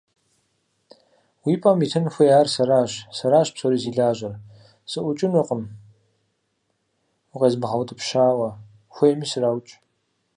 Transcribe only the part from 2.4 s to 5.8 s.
сэращ, сэращ псори зи лажьэр, сыӀукӀынукъым